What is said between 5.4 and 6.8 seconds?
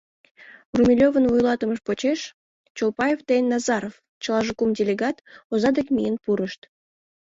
оза дек миен пурышт.